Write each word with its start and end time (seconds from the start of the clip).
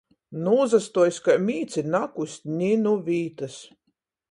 Nūsastuojs 0.45 1.19
kai 1.27 1.35
mīts 1.43 1.79
i 1.83 1.85
nakust 1.97 2.51
ni 2.57 2.73
nu 2.87 2.97
vītys! 3.13 3.63